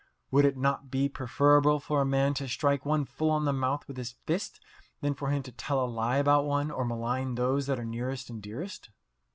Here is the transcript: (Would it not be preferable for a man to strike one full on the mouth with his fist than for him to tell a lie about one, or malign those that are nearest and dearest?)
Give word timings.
(Would 0.31 0.45
it 0.45 0.57
not 0.57 0.89
be 0.89 1.07
preferable 1.07 1.79
for 1.79 2.01
a 2.01 2.07
man 2.07 2.33
to 2.33 2.47
strike 2.47 2.87
one 2.87 3.05
full 3.05 3.29
on 3.29 3.45
the 3.45 3.53
mouth 3.53 3.87
with 3.87 3.97
his 3.97 4.13
fist 4.25 4.59
than 5.01 5.13
for 5.13 5.29
him 5.29 5.43
to 5.43 5.51
tell 5.51 5.79
a 5.79 5.85
lie 5.85 6.17
about 6.17 6.45
one, 6.45 6.71
or 6.71 6.83
malign 6.83 7.35
those 7.35 7.67
that 7.67 7.77
are 7.79 7.85
nearest 7.85 8.27
and 8.27 8.41
dearest?) 8.41 8.89